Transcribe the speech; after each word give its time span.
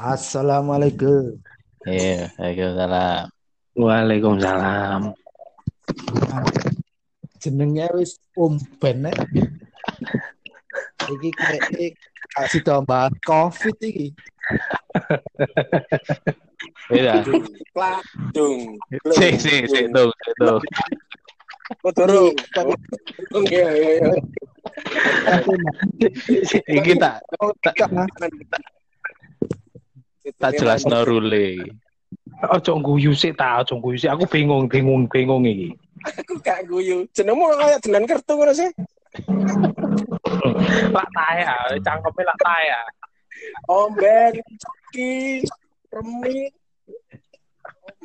Assalamualaikum. 0.00 1.36
Iya, 1.84 2.32
Waalaikumsalam. 2.40 3.28
Waalaikumsalam. 3.76 5.12
Jenenge 7.36 7.84
wis 8.00 8.16
umben 8.32 9.04
nek. 9.04 9.16
Iki 11.04 11.28
kayak 11.36 12.00
kasih 12.32 12.64
tambah 12.64 13.12
Covid 13.28 13.76
iki. 13.84 14.16
Beda. 16.88 17.20
Pladung. 17.76 18.80
Si, 19.12 19.28
si, 19.36 19.54
si, 19.68 19.80
tuh, 19.92 20.08
si, 20.08 20.30
tuh. 20.40 20.60
Oh, 21.84 21.92
turun. 21.92 22.32
Turun, 22.56 22.80
Iya, 23.52 23.68
iya, 23.68 23.90
iya. 24.00 24.16
Iki 26.72 26.96
tak 26.96 27.20
tak 27.60 27.76
jelas 30.56 30.86
no 30.86 31.02
rule. 31.02 31.58
Ojo 32.40 32.72
guyu 32.80 33.12
sih 33.12 33.32
ta, 33.36 33.60
ojo 33.60 33.78
guyu 33.82 33.98
sih. 34.00 34.10
Aku 34.10 34.24
bingung, 34.26 34.66
bingung, 34.66 35.06
bingung 35.10 35.44
iki. 35.44 35.76
Aku 36.06 36.40
gak 36.40 36.64
guyu. 36.66 37.04
Jenengmu 37.12 37.52
kayak 37.58 37.80
jeneng 37.84 38.04
kertu 38.08 38.32
ngono 38.34 38.52
sih. 38.56 38.70
Lak 40.94 41.08
tae 41.12 41.40
ah, 41.42 41.74
cangkeme 41.82 42.22
lak 42.22 42.38
tae 42.40 42.66
ah. 42.70 42.86
Omben, 43.66 44.38
coki, 44.38 45.42
remi. 45.90 46.50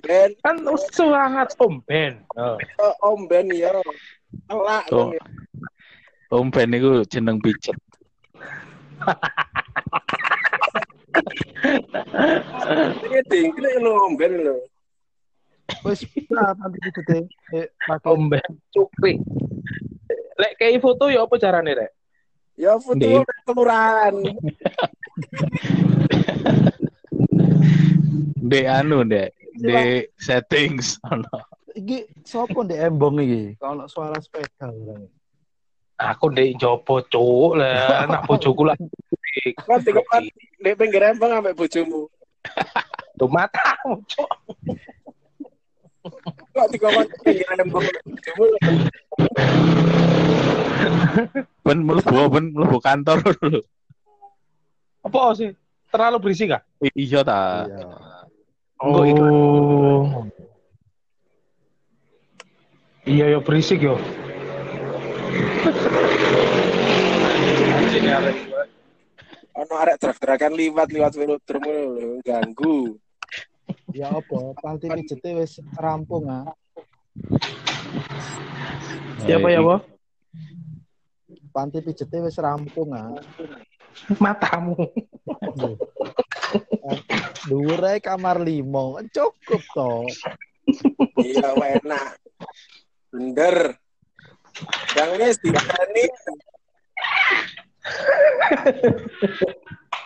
Omben, 0.06 0.30
Kan 0.42 0.56
sangat 0.94 1.50
omben. 1.58 2.14
Oh. 2.38 2.58
oh, 2.82 2.94
omben 3.14 3.50
ya. 3.54 3.74
Elak. 4.52 4.86
Tuh. 4.90 5.16
Om 6.34 6.50
Ben 6.52 6.74
iku 6.74 7.06
jeneng 7.06 7.38
pijet. 7.40 7.78
Ini 13.06 13.20
dingklik 13.30 13.76
lo 13.82 14.10
omben 14.10 14.34
lo. 14.42 14.56
Wis 15.86 16.06
nanti 16.30 16.78
dite 16.82 17.20
eh 17.54 17.68
pakai 17.86 18.10
Omben 18.14 18.50
cupik. 18.74 19.18
Lek 20.38 20.54
kayak 20.62 20.82
foto 20.82 21.10
ya 21.10 21.26
apa 21.26 21.36
carane 21.42 21.72
rek? 21.74 21.92
Ya 22.58 22.78
foto 22.78 23.02
Di- 23.02 23.26
kelurahan. 23.46 24.16
Di 28.46 28.60
anu, 28.70 29.02
Dek. 29.10 29.34
Di 29.58 30.06
settings. 30.22 31.02
ono. 31.10 31.56
iki 31.76 32.08
sopo 32.24 32.64
ndek 32.64 32.88
embong 32.88 33.20
iki? 33.20 33.44
Kalau 33.60 33.86
suara 33.92 34.16
sepeda 34.24 34.72
orang. 34.72 35.12
Aku 35.96 36.32
ndek 36.32 36.60
jopo 36.60 37.04
cuk 37.08 37.60
lah, 37.60 38.08
anak 38.08 38.28
bojoku 38.28 38.64
lah. 38.68 38.76
Kan 39.68 39.80
tiga 39.84 40.04
kan 40.08 40.24
di 40.64 40.72
pinggir 40.76 41.04
embang 41.04 41.44
ambek 41.44 41.56
bojomu. 41.60 42.08
Tuh 43.16 43.28
ambek 43.32 43.54
bojomu. 47.72 48.46
Ben 51.66 51.80
mlebu 51.82 52.30
ben 52.30 52.46
mlebu 52.54 52.78
kantor 52.84 53.18
dulu. 53.26 53.62
Apa 55.06 55.34
sih? 55.38 55.50
Terlalu 55.90 56.18
berisik 56.22 56.54
ah? 56.54 56.62
Iya 56.94 57.24
ta. 57.24 57.66
Iya. 57.70 57.88
Oh. 58.84 60.26
Iya 63.06 63.26
ya 63.38 63.40
berisik 63.40 63.80
yo. 63.86 63.96
Ono 69.56 69.74
arek 69.80 70.04
truk-trukan 70.04 70.52
liwat 70.52 70.92
liwat 70.92 71.16
velodrome 71.16 71.72
lho, 71.72 72.20
ganggu. 72.28 73.00
Ya 73.96 74.12
apa? 74.12 74.52
Panti 74.60 74.92
pijete 74.92 75.32
wis 75.32 75.64
rampung 75.80 76.28
ah. 76.28 76.52
Siapa 79.24 79.48
ya, 79.48 79.64
Bo? 79.64 79.80
Panti 81.56 81.80
pijete 81.80 82.20
wis 82.20 82.36
rampung 82.36 82.92
ah. 82.92 83.16
Matamu. 84.20 84.76
Dhuwure 87.48 88.04
kamar 88.04 88.44
limo 88.44 89.00
cukup 89.08 89.64
to. 89.72 90.04
Iya, 91.24 91.80
enak. 91.80 92.20
Bener. 93.08 93.80
Yang 95.00 95.12
wis 95.16 95.36
dikani 95.40 96.04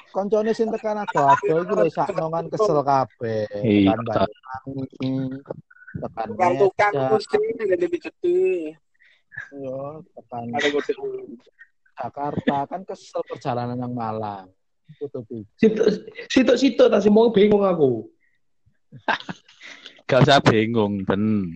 Koncone 0.10 0.52
sing 0.58 0.74
tekan 0.74 0.98
ado-ado 0.98 1.54
iki 1.62 1.74
lho 1.78 1.86
sakno 1.94 2.34
kan 2.34 2.50
kesel 2.50 2.82
kabeh. 2.82 3.46
Iya, 3.62 3.94
Tekan. 3.94 4.28
Banyuwangi, 4.66 5.14
tekan 6.00 6.30
Medan, 6.34 7.10
mesti 7.14 7.38
ngene 7.38 7.86
pijeti. 7.92 8.40
yo, 9.54 10.02
tekan. 10.16 10.50
Jakarta 12.00 12.58
kan 12.66 12.82
kesel 12.88 13.22
perjalanan 13.28 13.78
yang 13.78 13.94
Malang. 13.94 14.48
Kudu 14.98 15.22
pi- 15.30 15.46
Situ-situ 16.26 16.84
tak 16.90 17.02
sih 17.04 17.14
mau 17.14 17.30
bingung 17.30 17.62
aku. 17.62 18.10
Gak 20.10 20.26
usah 20.26 20.42
bingung, 20.42 21.06
Ben. 21.06 21.54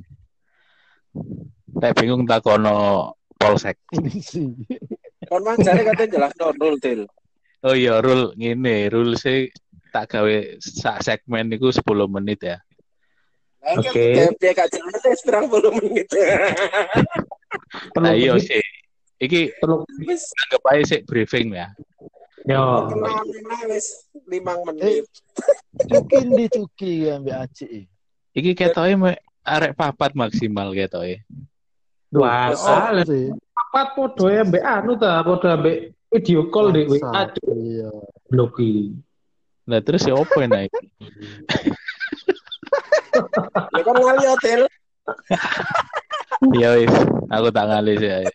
Nek 1.73 1.97
bingung 1.97 2.29
takono 2.29 3.09
polsek. 3.41 3.81
Kon 5.33 5.41
mang 5.41 5.57
jare 5.57 5.81
katanya 5.81 6.29
jelas 6.29 6.33
nol 6.37 6.77
til. 6.77 7.09
Oh 7.65 7.73
iya, 7.73 7.97
rule 8.05 8.37
ngene, 8.37 8.85
rule 8.93 9.17
sih 9.17 9.49
tak 9.89 10.13
gawe 10.13 10.61
sak 10.61 11.01
segmen 11.01 11.49
iku 11.49 11.73
10 11.73 11.81
menit 12.05 12.37
ya. 12.45 12.61
Oke. 13.65 14.29
Oke. 14.29 14.53
Kayak 14.53 14.69
jelas 14.69 15.01
wis 15.01 15.21
30 15.25 15.73
menit. 15.81 16.05
Nah 17.97 18.13
iya 18.13 18.37
sih. 18.37 18.61
Iki 19.17 19.57
Perlu 19.57 19.85
anggap 20.13 20.61
aja 20.69 20.83
sih 20.85 20.99
briefing 21.01 21.57
ya. 21.57 21.73
yo. 22.45 22.85
wis 23.65 24.05
5 24.29 24.69
menit. 24.69 25.09
Cuki 25.89 26.17
ndi 26.29 26.45
cuki 26.53 26.93
ambek 27.09 27.41
Aji. 27.41 27.89
Iki 28.37 28.51
ketoke 28.53 29.17
arek 29.41 29.73
papat 29.73 30.13
maksimal 30.13 30.77
ketoke. 30.77 31.25
Wah, 32.13 32.53
Oh, 32.53 32.57
salah. 32.57 33.01
sih. 33.09 33.33
Papat 33.73 33.97
podo 33.97 34.29
ya 34.29 34.45
mbek 34.45 34.61
anu 34.61 34.93
ta, 35.01 35.25
podo 35.25 35.49
mbek 35.57 35.97
video 36.13 36.45
call 36.53 36.69
di 36.69 36.85
WA. 36.85 37.25
Iya. 37.41 37.89
bloki. 38.29 38.93
Nah 39.65 39.81
terus 39.81 40.05
ya 40.05 40.13
opo 40.13 40.45
enak 40.45 40.69
iki? 40.69 40.85
Ya 43.73 43.81
kan 43.85 43.97
ngali 43.97 44.25
hotel. 44.25 44.61
Ya 46.57 46.69
wis, 46.77 46.93
aku 47.29 47.49
tak 47.49 47.65
ngali 47.69 47.93
sih. 47.97 48.09
ae. 48.09 48.29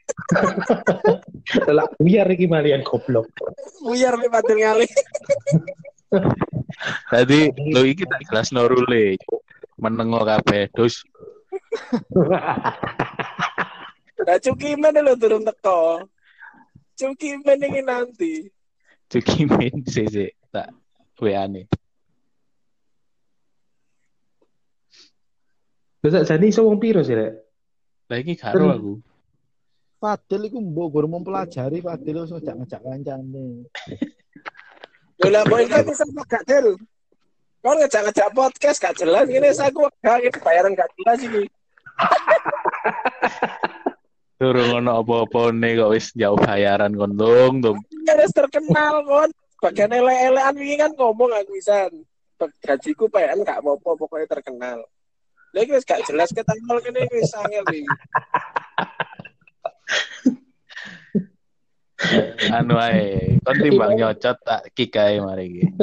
Lah 1.71 1.87
biar 2.03 2.27
iki 2.31 2.51
malian 2.51 2.83
goblok. 2.83 3.27
Buyar 3.83 4.19
nih 4.19 4.31
patil 4.31 4.59
ngali. 4.59 4.87
Tadi 7.11 7.55
lo 7.75 7.87
iki 7.87 8.07
tak 8.11 8.27
jelas 8.27 8.51
no 8.51 8.67
rule. 8.67 9.19
Menengo 9.79 10.23
kabeh 10.27 10.67
dus 10.75 11.07
Nah 14.27 14.39
cuki 14.39 14.75
men 14.75 14.99
lo 15.03 15.15
turun 15.15 15.47
teko. 15.47 16.07
Cuki 16.99 17.39
men 17.45 17.63
ini 17.63 17.83
nanti. 17.83 18.35
cukimin 19.09 19.85
sih 19.93 20.07
sih 20.07 20.31
tak 20.53 20.69
WA 21.19 21.49
nih. 21.49 21.65
Terus 25.99 26.31
jadi 26.31 26.47
iso 26.47 26.63
wong 26.63 26.79
piro 26.79 27.03
sih, 27.03 27.19
Rek? 27.19 27.33
Lagi 28.07 28.35
karo 28.39 28.71
aku. 28.71 28.93
Fadil 29.99 30.47
iku 30.47 30.63
mbok 30.63 30.95
gur 30.95 31.07
mempelajari 31.11 31.83
Fadil 31.83 32.23
wis 32.23 32.31
ngejak-ngejak 32.31 32.81
kancane. 32.87 33.67
Lho 35.19 35.29
lah 35.35 35.43
boy 35.43 35.67
kan 35.67 35.83
bisa 35.83 36.07
gak 36.31 36.47
del. 36.47 36.79
Kau 37.59 37.75
ngejak-ngejak 37.75 38.31
podcast 38.31 38.79
gak 38.79 38.95
jelas 38.95 39.27
gini 39.27 39.51
saya 39.51 39.75
gua 39.75 39.91
gak 39.99 40.23
ini 40.23 40.39
bayaran 40.39 40.79
gak 40.79 40.87
jelas 40.95 41.19
ini. 41.27 41.43
Durung 44.39 44.71
ono 44.71 45.03
apa-apa 45.03 45.51
nih 45.51 45.83
kok 45.83 45.91
wis 45.99 46.15
jauh 46.15 46.39
bayaran 46.39 46.95
kon 46.95 47.19
dong. 47.19 47.59
Harus 48.07 48.31
terkenal 48.31 49.03
kon. 49.03 49.31
Bagian 49.59 49.91
ele-elean 49.91 50.55
ini 50.55 50.79
kan 50.79 50.95
ngomong 50.95 51.35
aku 51.35 51.59
bisa. 51.59 51.91
Gajiku 52.63 53.11
bayaran 53.11 53.43
gak 53.43 53.59
apa-apa 53.59 53.99
pokoknya 53.99 54.31
terkenal. 54.31 54.87
Lagi 55.51 55.75
wis 55.75 55.83
gak 55.83 56.07
jelas 56.07 56.31
ketanggal 56.31 56.79
kene 56.79 57.03
wis 57.11 57.35
angel 57.35 57.67
iki. 57.67 57.83
Anu 62.55 62.79
ae, 62.79 63.43
kon 63.43 63.59
timbang 63.59 63.99
nyocot 63.99 64.39
tak 64.47 64.71
kikai 64.79 65.19
mari 65.19 65.51
iki. 65.51 65.67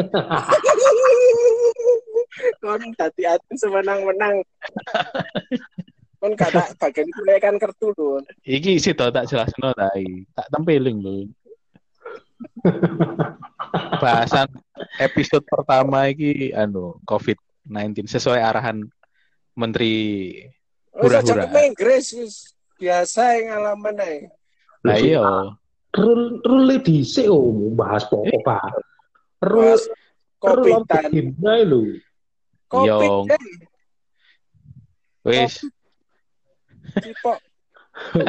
Kon 2.63 2.81
hati-hati 2.95 3.53
semenang-menang. 3.59 4.43
Kon 6.25 6.33
kata 6.33 6.73
bagian 6.81 7.05
kuliah 7.13 7.37
kan 7.37 7.61
kertu 7.61 7.93
tuh. 7.93 8.17
Iki 8.41 8.81
sih 8.81 8.97
tau 8.97 9.13
tak 9.13 9.29
jelasno 9.29 9.69
ta 9.77 9.93
iki. 9.93 10.25
Tak 10.33 10.49
tempeling 10.49 10.97
lho. 10.97 11.29
Bahasan 14.01 14.49
episode 14.97 15.45
pertama 15.45 16.09
iki 16.09 16.49
anu 16.49 16.97
COVID-19 17.05 18.09
sesuai 18.09 18.41
arahan 18.41 18.81
Menteri 19.53 20.33
Hura-hura. 20.97 21.45
ke 21.45 21.61
Inggris 21.61 22.17
wis 22.17 22.57
biasa 22.81 23.37
yang 23.37 23.45
ngalaman 23.53 23.95
ae. 24.01 24.17
Lah 24.81 24.97
iya. 24.97 25.21
Rule 25.93 26.41
rule 26.41 26.81
dhisik 26.81 27.29
oh 27.29 27.69
bahas 27.77 28.01
pokok 28.09 28.41
Pak. 28.41 28.81
Rule 29.45 29.77
Mas 29.77 29.83
rule 30.41 30.73
Kopitan. 30.81 31.13
gimana 31.13 31.61
lho. 31.69 32.01
Covid 32.65 33.29
deh. 33.29 33.41
Wis 35.29 35.61
Cipok. 37.01 37.37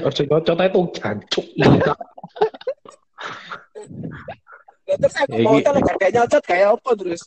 Ojo 0.07 0.23
nyocot 0.31 0.61
itu 0.63 0.81
jancuk. 0.95 1.47
Lah 4.87 4.95
terus 5.03 5.15
aku 5.19 5.35
Ya, 5.35 5.43
mau 5.43 5.59
gak 5.59 5.99
kayak 5.99 6.13
nyocot 6.15 6.43
kayak 6.47 6.69
apa 6.79 6.91
terus? 6.95 7.23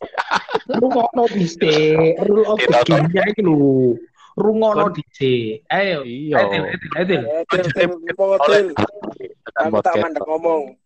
Rungono 0.72 1.24
dhisik. 1.28 2.16
Rule 2.24 2.48
of 2.48 2.60
the 2.64 2.72
Tidak, 2.72 3.12
game 3.12 3.30
iki 3.36 3.42
lho. 3.44 4.00
Rungono 4.40 4.88
dhisik. 4.96 5.68
Ayo. 5.68 6.08
iya. 6.08 6.40
Edil, 6.48 6.64
edil, 6.72 6.92
edil. 6.96 7.22
Eh. 7.28 7.44
Aku 9.60 9.84
tak 9.84 9.96
mandek 10.00 10.24
ngomong. 10.24 10.80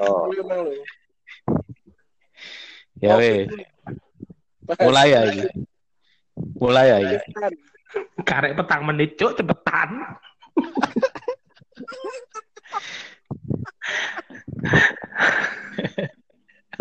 Oh, 0.00 0.32
Lu 0.32 0.40
lu. 0.48 0.72
ya 3.02 3.18
weh, 3.18 3.50
mulai 4.78 5.10
ya. 5.10 5.20
Mulai 6.62 6.86
ya. 7.02 7.18
Karek 8.22 8.56
petang 8.56 8.82
menit 8.88 9.16
cuk 9.18 9.36
cepetan. 9.36 9.90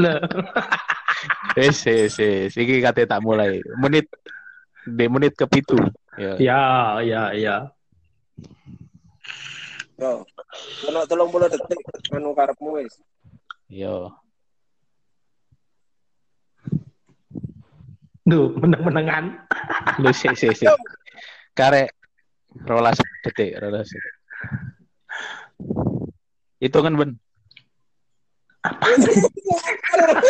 Lah, 0.01 0.17
Wis, 1.57 1.83
wis, 1.83 2.15
wis. 2.15 2.53
Iki 2.55 2.79
kate 2.79 3.03
tak 3.03 3.21
mulai. 3.21 3.59
Menit 3.77 4.07
di 4.87 5.05
menit 5.11 5.35
ke 5.35 5.45
pitu. 5.45 5.77
Ya. 6.15 6.33
ya, 6.39 6.61
ya, 7.03 7.21
ya. 7.35 7.55
Yo. 9.99 10.25
Ono 10.89 10.99
30 11.05 11.53
detik 11.53 11.79
anu 12.15 12.33
karepmu 12.33 12.81
wis. 12.81 12.93
Yo. 13.67 14.09
Duh, 18.25 18.53
meneng-menengan. 18.57 19.43
Lu 19.99 20.09
sik 20.15 20.39
sik 20.39 20.55
sik. 20.55 20.71
Karek 21.51 21.91
rolas 22.63 22.95
detik, 23.23 23.59
rolas 23.59 23.91
detik. 23.91 24.15
Itu 26.61 26.77
kan 26.79 26.93
ben. 26.95 27.11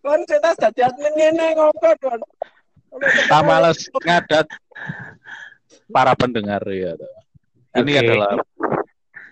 Kon 0.00 0.24
cetas 0.24 0.56
dadi 0.56 0.80
admin 0.80 1.12
ngene 1.12 1.60
ngopo, 1.60 1.92
Don? 2.00 2.20
Tak 3.28 3.42
males 3.44 3.84
ngadat 4.00 4.48
para 5.92 6.16
pendengar 6.16 6.64
ya. 6.72 6.96
Ini 7.76 7.92
Oke. 7.94 8.00
adalah 8.02 8.32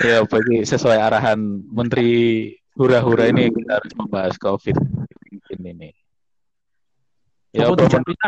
Ya, 0.01 0.25
bagi 0.25 0.65
sesuai 0.65 0.97
arahan 0.97 1.37
Menteri 1.69 2.09
Hura-Hura 2.73 3.29
ini 3.29 3.53
kita 3.53 3.77
harus 3.77 3.93
membahas 3.93 4.33
COVID 4.41 4.73
ini. 5.53 5.93
Ya, 7.53 7.69
Apa 7.69 7.85
tujuan 7.85 8.03
kita? 8.07 8.27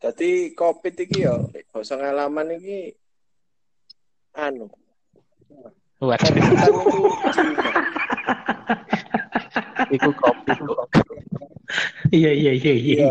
Jadi 0.00 0.56
Covid 0.56 0.94
iki 0.96 1.28
yo 1.28 1.52
basa 1.70 2.00
ngalaman 2.00 2.56
iki 2.56 2.96
anu. 4.32 4.72
Waduh, 6.00 6.16
Kita 6.16 6.64
niku 6.72 7.12
Cina. 7.36 7.64
iku 9.92 10.10
COVID. 10.16 10.58
Iya 12.10 12.30
iya 12.32 12.52
iya 12.56 12.72
iya. 12.74 13.06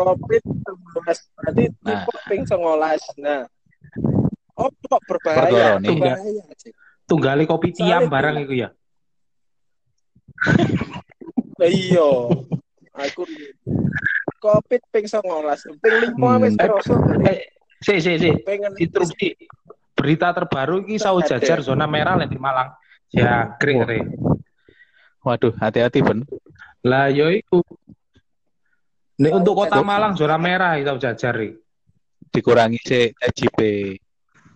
Iya, 0.00 0.08
iya. 0.08 0.16
Covid 0.16 0.42
19 0.44 1.36
berarti 1.36 1.64
Nah. 1.84 2.00
tipe 2.00 2.12
ping 2.28 2.42
19. 2.44 3.00
Nah. 3.20 3.42
Oh, 4.56 4.68
kok 4.72 5.02
berbahaya? 5.04 5.76
Nih. 5.76 5.88
Berbahaya. 5.92 6.44
Cik. 6.56 6.72
Tunggale 7.04 7.42
kopi 7.44 7.68
tiam 7.74 8.06
Soalnya 8.06 8.12
barang 8.12 8.36
iku 8.44 8.54
ya. 8.54 8.68
Iya. 11.60 12.08
Aku 12.96 13.22
Covid 14.40 14.82
ping 14.88 15.06
19. 15.06 15.80
Ping 15.80 15.96
5 16.16 16.40
wis 16.40 16.54
Hmm. 16.56 16.60
kerasa. 16.64 16.94
Eh, 17.28 17.38
si 17.84 17.94
si 18.00 18.12
si. 18.16 18.30
Pengen 18.40 18.72
Interupsi. 18.80 19.36
Berita 19.92 20.32
terbaru 20.32 20.80
iki 20.88 20.96
saus 20.96 21.28
jajar 21.28 21.60
zona 21.60 21.84
merah 21.84 22.16
di 22.24 22.40
Malang. 22.40 22.72
Ya, 23.12 23.52
krik 23.60 23.84
re. 23.84 24.00
Waduh, 25.20 25.52
hati-hati, 25.60 26.00
Ben. 26.00 26.24
Lah 26.80 27.12
yo 27.12 27.28
iku. 27.28 27.60
Nek 29.20 29.32
untuk 29.36 29.52
kota 29.52 29.84
Malang 29.84 30.16
zona 30.16 30.40
merah 30.40 30.80
itu 30.80 30.88
jajar 30.96 31.36
iki. 31.36 31.60
Dikurangi 32.30 32.78
si 32.80 33.12
TJP. 33.12 33.58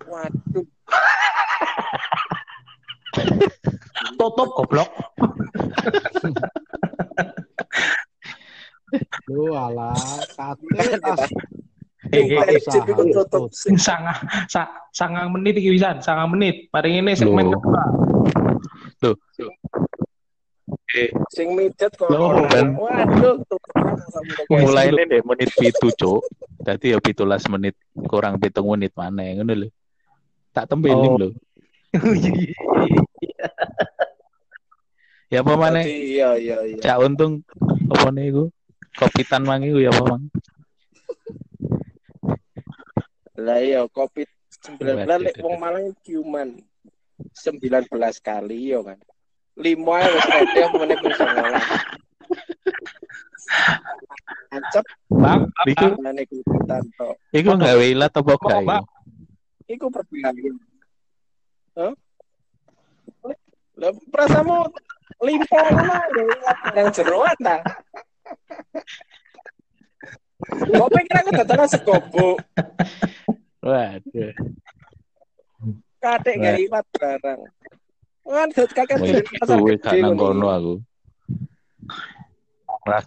Waduh. 0.09 0.65
Tutup 4.19 4.49
goblok. 4.57 4.89
lu 9.27 9.51
ala 9.59 9.91
kate 10.39 11.03
tas 11.03 11.27
Hehehe. 12.13 12.61
Chip 12.61 12.85
iku 12.85 13.03
tutup 13.11 13.49
sih. 13.51 13.73
Sangang 13.81 14.21
sa, 14.47 14.69
sangang 14.93 15.33
menit 15.33 15.57
iki 15.57 15.73
wisan, 15.73 16.05
sangang 16.05 16.37
menit. 16.37 16.69
Mari 16.69 17.01
ini 17.01 17.17
segmen 17.17 17.49
kedua. 17.49 17.83
Tuh. 19.01 19.17
Sing 21.29 21.49
mijet 21.59 21.91
kok. 21.95 22.07
Loh, 22.07 22.47
Ben. 22.47 22.75
Waduh, 22.79 23.43
mulai 24.49 24.89
lho. 24.89 25.03
deh 25.05 25.21
menit 25.27 25.51
pitu, 25.53 25.91
Cuk. 25.93 26.23
Dadi 26.63 26.95
ya 26.95 26.99
17 27.03 27.51
menit 27.51 27.75
kurang 28.07 28.39
pitung 28.39 28.71
menit 28.71 28.95
mana 28.95 29.27
ngono 29.35 29.53
lho. 29.55 29.69
Tak 30.51 30.71
tembelin 30.71 30.97
Oh. 30.97 31.19
lho. 31.19 31.29
Ya 35.33 35.43
apa 35.43 35.55
mana? 35.59 35.83
Jadi, 35.83 36.15
Iya, 36.15 36.31
iya, 36.39 36.57
iya. 36.63 36.79
Cak 36.79 36.99
untung 37.03 37.43
apa 37.91 38.07
nih 38.15 38.31
iku? 38.31 38.45
Kopitan 38.95 39.43
mang 39.43 39.67
iku 39.67 39.83
ya 39.83 39.91
apa 39.91 40.05
mang? 40.07 40.23
Lah 43.35 43.59
iya 43.59 43.83
Covid 43.91 44.31
19 44.63 44.79
Waduh, 44.79 45.19
lek 45.19 45.35
waduh. 45.35 45.43
wong 45.43 45.55
Malang 45.59 45.87
ciuman. 46.07 46.49
19 47.35 47.91
kali 48.23 48.71
yo 48.71 48.87
kan. 48.87 48.99
Lima 49.55 50.03
ya 50.03 50.09
wis 50.11 50.27
pede 50.27 50.61
apa 50.67 50.77
meneh 50.83 50.97
ping 50.99 51.15
19. 51.15 51.23
Ancep 54.55 54.85
Bang, 55.15 55.41
Iku 55.67 55.87
meneh 56.03 56.27
ikutan 56.27 56.83
tok. 56.99 57.15
iku 57.31 57.51
gawe 57.55 57.85
ilat 57.87 58.11
apa 58.11 58.33
gak 58.35 58.63
iku? 58.67 58.79
Iku 59.71 59.87
perbedaan. 59.91 60.59
Hah? 61.79 61.93
Lah 63.75 63.91
limpo 65.23 65.59
ngono 65.59 65.97
yang 66.75 66.89
jeroan 66.95 67.39
ta. 67.43 67.57
Kok 70.45 70.89
pikir 70.93 71.17
aku 71.25 71.31
datang 71.41 71.67
segobo, 71.71 72.37
Waduh. 73.65 74.33
kadek 75.99 76.35
gak 76.37 76.55
liwat 76.61 76.85
barang. 77.01 77.41
Kan 78.25 78.49
kakek 78.51 78.99
Wih, 78.99 79.21
di 79.21 79.23
pasar 79.37 79.59
gede 79.61 79.97
nang 80.01 80.17
ngono. 80.17 80.25
kono 80.33 80.47
aku. 80.49 80.75
Ras 82.85 83.05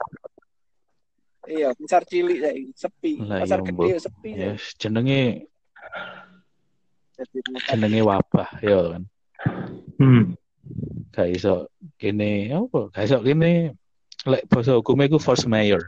Iya, 1.48 1.72
pasar 1.74 2.04
cilik 2.04 2.44
saiki 2.44 2.72
sepi. 2.76 3.12
Lah, 3.24 3.40
Pasar 3.40 3.60
iya, 3.60 3.66
gede 3.66 3.74
Mbok. 3.74 3.88
ya 3.88 4.00
sepi. 4.04 4.30
ya. 4.30 4.46
yes, 4.52 4.64
jenenge 4.76 5.22
jenenge 7.66 8.02
wabah 8.04 8.50
ya 8.60 8.78
kan. 8.94 9.04
Hmm. 9.98 10.24
Gak 11.16 11.28
iso 11.32 11.72
kene 11.96 12.52
apa? 12.52 12.92
Gak 12.92 13.04
iso 13.08 13.18
kene 13.24 13.74
lek 14.28 14.44
basa 14.52 14.76
hukum 14.76 15.00
iku 15.02 15.18
force 15.18 15.48
mayor. 15.48 15.80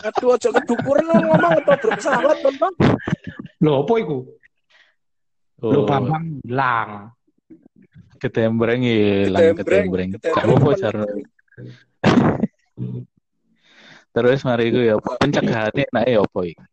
Aduh, 0.00 0.32
aja 0.32 0.48
kedukuran 0.50 1.04
ngomong 1.06 1.60
ketobrak 1.60 2.00
pesawat, 2.00 2.36
Bang. 2.56 2.72
Lho, 3.60 3.84
apa 3.84 3.94
iku? 4.00 4.18
Oh, 5.60 5.84
Bambang 5.84 6.40
hilang. 6.40 7.12
ketembreng 8.20 8.84
ilang 8.84 9.56
ketembreng. 9.56 10.12
Gak 10.20 10.44
apa 10.44 10.70
jar. 10.76 10.94
Terus 14.14 14.42
mari 14.42 14.68
iku 14.68 14.80
ya 14.84 14.96
pencegahannya 15.00 15.84
enak 15.88 16.04
ya 16.04 16.18
apa 16.20 16.40
iki? 16.44 16.64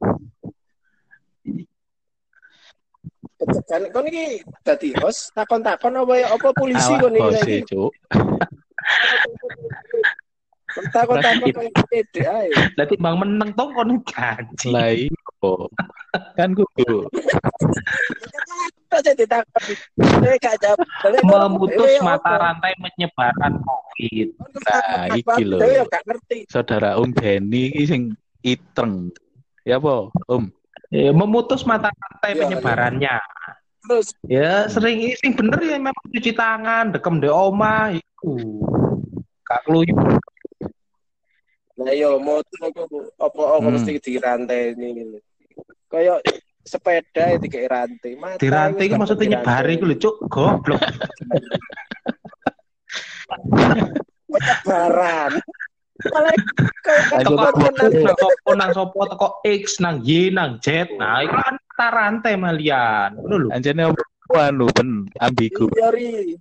Pencegahan 3.38 3.84
kon 3.96 4.10
iki 4.12 4.42
dadi 4.66 4.90
host 5.00 5.32
takon-takon 5.32 6.04
apa 6.04 6.14
ya 6.20 6.28
apa 6.36 6.50
polisi 6.52 6.94
kon 7.00 7.16
iki 7.16 7.24
bose, 7.24 7.40
saiki. 7.40 7.64
Cuk. 7.70 7.92
Kon 10.74 10.86
takon-takon 10.92 11.48
koyo 11.54 11.72
pede 11.88 12.24
ae. 12.28 12.50
Lah 12.76 12.86
timbang 12.90 13.16
meneng 13.24 13.56
to 13.56 13.66
kon 13.72 14.04
gaji. 14.04 14.68
Lah 14.68 14.90
iya. 14.92 15.14
Kan 16.34 16.58
kudu 16.58 17.06
Eh 18.88 20.38
gak 20.40 20.56
jawab. 20.64 20.80
Balik 21.04 21.20
kon, 21.24 21.40
Memutus 21.52 21.92
mata 22.00 22.32
rantai 22.40 22.74
penyebaran 22.80 23.54
COVID. 23.60 24.28
Nah, 24.64 25.06
iki 25.12 25.44
lho. 25.44 25.60
Saudara 26.48 26.96
Om 26.96 27.12
Benny 27.12 27.72
iki 27.72 27.84
sing 27.84 28.02
iteng. 28.44 29.12
Ya 29.68 29.78
apa, 29.82 30.08
Om? 30.32 30.48
Ya, 30.88 31.12
memutus 31.12 31.68
mata 31.68 31.92
rantai 31.92 32.32
penyebarannya. 32.40 33.20
Terus 33.88 34.16
Ya 34.28 34.68
sering 34.72 35.04
sing 35.20 35.36
bener 35.36 35.60
ya 35.64 35.80
memang 35.80 36.08
cuci 36.12 36.32
tangan, 36.32 36.96
dekem 36.96 37.20
di 37.20 37.28
omah 37.28 37.92
iku. 37.92 38.64
Gak 39.48 39.64
keluyup. 39.68 39.96
Nah 41.78 41.94
yo 41.94 42.18
motor 42.18 42.74
aku 42.74 42.84
apa 43.22 43.42
apa 43.54 43.68
Hmm. 43.68 43.74
mesti 43.78 44.02
dirantai 44.02 44.74
ini. 44.76 45.22
Kayak 45.88 46.26
sepeda 46.68 47.24
ya 47.34 47.38
dikei 47.40 47.66
rantai. 47.66 48.14
Mata 48.20 48.38
Dirantai 48.38 48.86
iku 48.86 48.88
iku 48.88 48.94
gak 48.94 49.02
maksudnya 49.02 49.28
nyebari 49.34 49.72
iku 49.80 49.86
lho, 49.88 49.96
Cuk. 49.98 50.16
Goblok. 50.28 50.82
Penyebaran. 54.28 55.32
Malah 55.98 56.30
kayak 56.86 57.26
Ayo, 57.26 57.34
Teko 57.34 57.42
Pak. 57.42 57.74
nang 57.74 58.14
sopo 58.22 58.52
nang 58.54 58.72
sopo 58.76 59.00
teko 59.10 59.28
X 59.42 59.82
nang 59.82 60.06
Y 60.06 60.30
nang 60.30 60.62
Z. 60.62 60.94
Nah, 61.00 61.26
iku 61.26 61.34
kan 61.42 61.58
rantai 61.90 62.38
malian. 62.38 63.18
Ngono 63.18 63.36
lho. 63.48 63.50
Anjene 63.56 63.90
apa 63.90 64.52
anu 64.52 64.68
ben 64.76 65.10
ambigu. 65.18 65.72
Yori. 65.74 66.38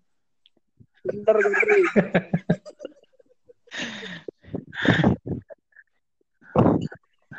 Bener 1.06 1.36
ngeri. 1.38 1.80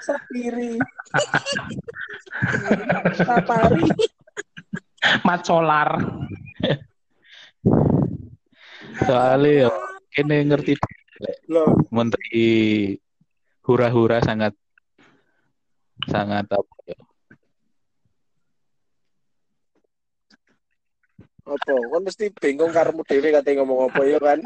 Sapiri. 0.01 0.77
Sapari. 3.17 3.83
Mat 5.25 5.41
solar. 5.45 5.89
Soalnya 9.05 9.67
ya 9.67 9.69
kene 10.13 10.41
ngerti 10.49 10.73
Loh, 11.49 11.73
menteri 11.89 12.93
hura-hura 13.65 14.21
sangat 14.21 14.53
sangat 16.05 16.45
apa 16.53 16.75
ya? 16.85 16.97
apa? 21.47 21.73
Kan 21.73 22.01
mesti 22.03 22.25
bingung 22.37 22.71
karemu 22.75 23.01
dhewe 23.07 23.29
kate 23.33 23.51
ngomong 23.57 23.89
apa 23.89 24.01
ya 24.05 24.19
kan? 24.19 24.39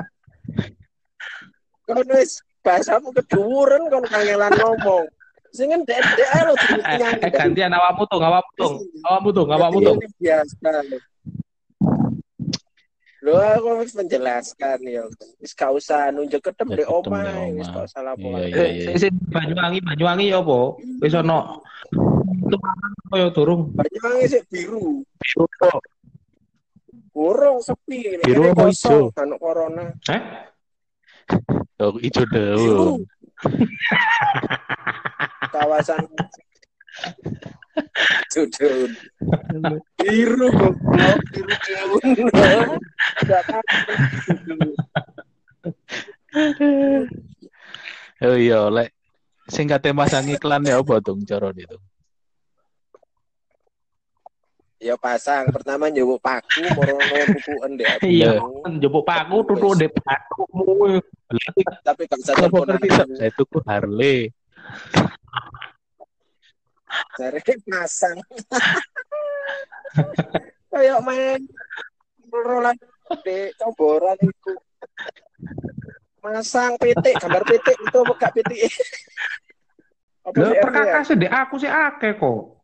Kan 1.89 2.07
wis 2.13 2.39
bahasamu 2.61 3.11
keduren 3.11 3.89
kon 3.89 4.05
kangelan 4.05 4.53
ngomong. 4.55 5.09
Sing 5.51 5.67
ndek-ndek 5.67 6.29
ae 6.31 6.41
lho 6.47 6.53
Eh, 6.55 7.27
eh 7.27 7.31
gantian 7.31 7.71
awakmu 7.75 8.03
tuh, 8.07 8.19
awakmu 8.23 8.51
tuh. 8.55 8.71
Awakmu 9.03 9.29
tuh, 9.35 9.45
awakmu 9.51 9.79
tuh. 9.83 9.95
Biasa. 10.15 10.71
Lo 13.21 13.37
aku 13.37 13.67
harus 13.77 13.93
menjelaskan 13.93 14.79
ya. 14.81 15.05
Wis 15.37 15.53
gak 15.53 15.69
usah 15.77 16.09
nunjuk 16.09 16.41
ketemu 16.41 16.81
di 16.81 16.85
omah, 16.89 17.53
di 17.53 17.61
wis 17.61 17.69
gak 17.69 17.85
usah 17.85 18.01
laporan. 18.01 18.49
Iya, 18.49 18.65
iya. 18.65 18.89
Eh, 18.95 18.97
sing 18.97 19.13
Banyuwangi, 19.29 19.79
Banyuwangi 19.85 20.33
ya 20.33 20.41
apa? 20.41 20.59
Wis 21.03 21.13
ono 21.13 21.61
tumpahan 22.49 22.91
kaya 23.13 23.27
durung. 23.29 23.69
Banyuwangi 23.77 24.25
sih 24.25 24.41
biru. 24.49 25.05
Biru 25.21 25.45
Kurung 27.11 27.59
sepi. 27.59 28.23
Biru 28.23 28.41
Ini 28.47 28.55
apa 28.55 28.71
kosong, 28.71 29.11
Anu 29.19 29.35
corona. 29.35 29.91
Eh? 30.07 30.21
Oh, 31.83 31.99
ijo 31.99 32.23
Biru. 32.25 33.03
Kawasan 35.51 36.05
Judul. 38.31 38.91
Biru 39.99 40.47
goblok, 40.55 41.19
biru. 41.31 41.55
Oh 48.21 48.37
iya, 48.37 48.69
lek 48.71 48.93
sing 49.51 49.67
kate 49.67 49.91
masang 49.91 50.29
iklan 50.31 50.63
ya 50.63 50.79
apa 50.79 51.03
dong 51.03 51.27
cara 51.27 51.51
itu? 51.51 51.75
Ya 54.81 54.97
pasang 54.97 55.53
pertama 55.53 55.93
njupuk 55.93 56.17
paku 56.25 56.65
morono 56.73 57.05
tukuken 57.37 57.71
deh. 57.77 57.85
Iya, 58.17 58.41
njupuk 58.65 59.05
paku 59.05 59.45
tutuk 59.45 59.77
ndek 59.77 59.93
pakumu. 60.01 60.97
Tapi 61.85 62.09
gak 62.09 62.17
bisa 62.17 62.33
Apa 62.33 62.49
teleponan. 62.49 62.81
saya 63.13 63.29
tuku 63.37 63.61
Harley. 63.61 64.33
Jare 67.13 67.39
pasang. 67.69 68.17
Kayak 70.73 70.99
main 71.05 71.45
rolan 72.33 72.73
di 73.21 73.53
comboran 73.61 74.17
itu. 74.17 74.53
Masang 76.25 76.73
PT, 76.81 77.05
gambar 77.21 77.43
PT 77.45 77.67
itu 77.69 77.97
apa 78.01 78.13
gak 78.17 78.33
PT? 78.33 78.51
Apa 80.25 80.37
ya? 80.41 80.57
perkakas 80.57 81.13
ndek 81.13 81.29
aku 81.29 81.55
sih 81.61 81.69
akeh 81.69 82.17
kok. 82.17 82.57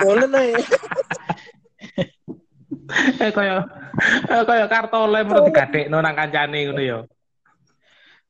Dolen 0.00 0.32
ae. 0.34 0.52
Eh 3.22 3.30
kaya 3.32 3.64
eh 4.28 4.42
kaya 4.44 4.66
kartole 4.68 5.24
menurut 5.24 5.48
digadekno 5.48 5.98
nang 6.02 6.16
kancane 6.18 6.58
ngono 6.68 6.82
ya. 6.82 6.98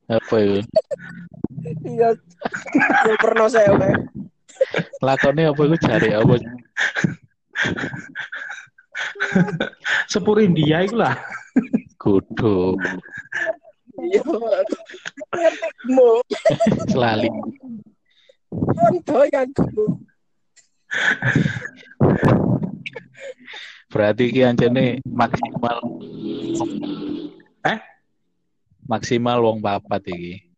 Apa 0.05 0.35
itu? 0.37 0.61
Iya. 1.81 2.13
Yo 3.09 3.13
pernah 3.17 3.49
saya 3.49 3.73
oke. 3.73 3.89
Lakone 5.01 5.49
apa 5.49 5.61
iku 5.65 5.77
jare 5.81 6.09
apa? 6.13 6.35
Sepur 10.05 10.37
India 10.39 10.85
iku 10.85 11.01
lah. 11.01 11.17
Kudu 11.97 12.77
Iya. 13.95 14.21
Ngerti 15.33 15.69
mo. 15.89 16.21
selali. 16.91 17.29
Konco 18.51 19.19
kan 19.33 19.47
dulu. 19.55 20.04
Berarti 23.93 24.23
ki 24.27 24.41
ancene 24.43 24.99
maksimal 25.07 25.79
Eh? 27.65 27.79
maksimal 28.85 29.41
wong 29.41 29.63
papat 29.63 30.03
iki 30.11 30.51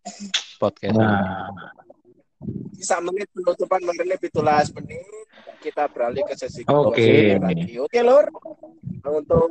podcast. 0.60 0.98
Nah, 0.98 1.48
Sisa 2.78 3.02
menit 3.02 3.26
penutupan 3.34 3.82
mengenai 3.82 4.22
pitulas 4.22 4.70
menit. 4.78 5.02
Kita 5.58 5.90
beralih 5.90 6.22
ke 6.22 6.38
sesi 6.38 6.62
kedua 6.62 6.94
lagi. 6.94 7.74
Oke, 7.82 7.98
Lur. 8.06 8.30
Untuk 9.08 9.48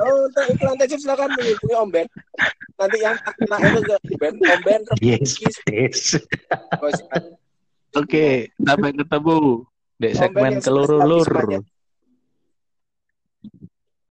Oh, 0.00 0.16
untuk 0.24 0.44
iklan 0.48 0.76
tejip 0.80 1.04
silakan 1.04 1.28
menghubungi 1.36 1.74
Om 1.76 1.88
Ben. 1.92 2.06
Nanti 2.80 2.96
yang 3.04 3.16
kena 3.20 3.56
itu 3.60 3.80
ke 3.84 3.96
Ben, 4.16 4.34
Om 4.40 4.60
Ben. 4.64 4.80
Yes, 5.04 5.36
yes. 5.68 6.00
Oke, 7.92 8.52
sampai 8.56 8.90
ketemu. 8.96 9.68
Dek 10.00 10.12
Ben 10.32 10.60
segmen 10.62 11.52
yang 11.52 11.64